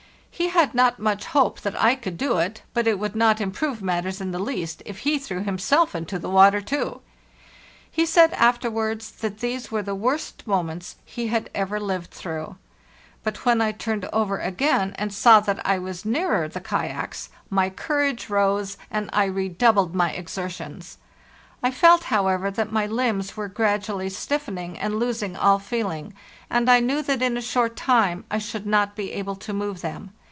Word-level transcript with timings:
He 0.33 0.47
had 0.49 0.73
not 0.73 0.97
much 0.97 1.25
hope 1.25 1.61
that 1.61 1.79
I 1.79 1.93
could 1.93 2.17
do 2.17 2.39
it, 2.39 2.63
but 2.73 2.87
it 2.87 2.97
would 2.97 3.15
not 3.15 3.39
improve 3.39 3.83
matters 3.83 4.19
in 4.19 4.31
the 4.31 4.39
least 4.39 4.81
if 4.87 4.99
he 4.99 5.19
threw 5.19 5.43
himself 5.43 5.93
into 5.93 6.17
the 6.17 6.31
water 6.31 6.59
too. 6.61 7.01
He 7.91 8.07
said 8.07 8.33
afterwards 8.33 9.11
that 9.11 9.37
these 9.37 9.69
were 9.71 9.83
the 9.83 9.93
worst 9.93 10.47
moments 10.47 10.95
he 11.05 11.27
had 11.27 11.51
ever 11.53 11.79
lived 11.79 12.09
through. 12.09 12.55
But 13.21 13.45
when 13.45 13.61
I 13.61 13.71
turned 13.71 14.09
over 14.11 14.39
again 14.39 14.93
and 14.95 15.13
saw 15.13 15.41
that 15.41 15.63
I 15.63 15.77
was 15.77 16.05
nearer 16.05 16.47
the 16.47 16.59
kayaks, 16.59 17.29
my 17.51 17.69
courage 17.69 18.27
rose, 18.27 18.77
and 18.89 19.11
I 19.13 19.25
redoubled 19.25 19.93
my 19.93 20.09
exertions. 20.11 20.97
I 21.61 21.69
felt, 21.69 22.05
however, 22.05 22.49
that 22.49 22.71
my 22.71 22.87
limbs 22.87 23.37
were 23.37 23.47
gradually 23.47 24.09
stiffening 24.09 24.75
and 24.79 24.97
losing 24.97 25.35
all 25.37 25.59
feeling, 25.59 26.15
and 26.49 26.67
I 26.67 26.79
knew 26.79 27.03
that 27.03 27.21
in 27.21 27.37
a 27.37 27.41
short 27.43 27.75
time 27.75 28.25
I 28.31 28.39
should 28.39 28.65
not 28.65 28.95
be 28.95 29.11
able 29.11 29.35
to 29.35 29.53
move 29.53 29.81
them. 29.81 30.09